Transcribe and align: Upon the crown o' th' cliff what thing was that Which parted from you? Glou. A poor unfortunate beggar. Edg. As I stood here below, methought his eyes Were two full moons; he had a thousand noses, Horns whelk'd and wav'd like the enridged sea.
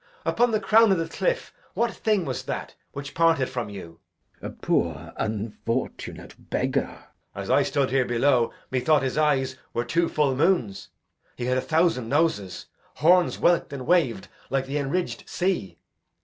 Upon 0.25 0.49
the 0.49 0.59
crown 0.59 0.91
o' 0.91 1.05
th' 1.05 1.11
cliff 1.11 1.53
what 1.75 1.93
thing 1.93 2.25
was 2.25 2.41
that 2.45 2.73
Which 2.91 3.13
parted 3.13 3.49
from 3.49 3.69
you? 3.69 3.99
Glou. 4.41 4.47
A 4.47 4.49
poor 4.51 5.13
unfortunate 5.15 6.33
beggar. 6.49 7.05
Edg. 7.35 7.41
As 7.43 7.49
I 7.51 7.61
stood 7.61 7.91
here 7.91 8.05
below, 8.05 8.51
methought 8.71 9.03
his 9.03 9.15
eyes 9.19 9.57
Were 9.75 9.85
two 9.85 10.09
full 10.09 10.35
moons; 10.35 10.89
he 11.35 11.45
had 11.45 11.59
a 11.59 11.61
thousand 11.61 12.09
noses, 12.09 12.65
Horns 12.95 13.35
whelk'd 13.35 13.73
and 13.73 13.85
wav'd 13.85 14.27
like 14.49 14.65
the 14.65 14.77
enridged 14.79 15.29
sea. 15.29 15.77